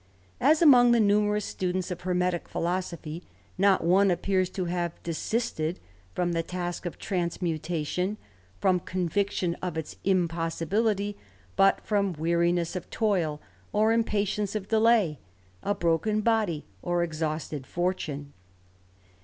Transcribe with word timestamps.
As 0.39 0.63
among 0.63 0.93
the 0.93 0.99
numerous 0.99 1.45
students 1.45 1.91
of 1.91 2.01
Hermetick 2.01 2.49
philosophy, 2.49 3.21
not 3.55 3.83
one 3.83 4.09
appears 4.09 4.49
to 4.49 4.65
have 4.65 4.93
desisted 5.03 5.79
from 6.15 6.31
the 6.31 6.41
task 6.41 6.87
of 6.87 6.97
transmutation, 6.97 8.17
from 8.59 8.79
conviction 8.79 9.55
of 9.61 9.77
its 9.77 9.97
impossibility, 10.03 11.17
but 11.55 11.85
from 11.85 12.13
weariness 12.13 12.75
of 12.75 12.89
toil, 12.89 13.41
or 13.73 13.93
impatience 13.93 14.55
of 14.55 14.67
delay, 14.69 15.19
a 15.61 15.75
broken 15.75 16.21
body, 16.21 16.65
or 16.81 17.03
exhausted 17.03 17.67
fortune. 17.67 18.33